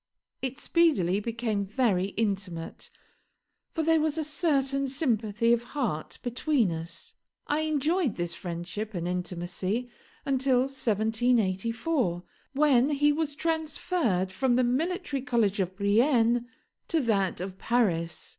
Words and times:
It 0.41 0.59
speedily 0.59 1.19
became 1.19 1.63
very 1.63 2.07
intimate, 2.17 2.89
for 3.69 3.83
there 3.83 4.01
was 4.01 4.17
a 4.17 4.23
certain 4.23 4.87
sympathy 4.87 5.53
of 5.53 5.61
heart 5.77 6.17
between 6.23 6.71
us. 6.71 7.13
I 7.45 7.59
enjoyed 7.59 8.15
this 8.15 8.33
friendship 8.33 8.95
and 8.95 9.07
intimacy 9.07 9.91
until 10.25 10.61
1784, 10.61 12.23
when 12.53 12.89
he 12.89 13.11
was 13.13 13.35
transferred 13.35 14.31
from 14.31 14.55
the 14.55 14.63
Military 14.63 15.21
College 15.21 15.59
of 15.59 15.75
Brienne 15.75 16.47
to 16.87 16.99
that 17.01 17.39
of 17.39 17.59
Paris. 17.59 18.27